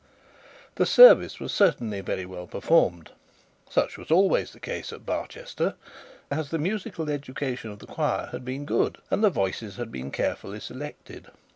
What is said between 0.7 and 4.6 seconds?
The service was certainly well performed. Such was always the